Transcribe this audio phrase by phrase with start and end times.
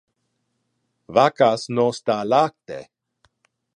[1.17, 2.79] Vaccas nos da lacte.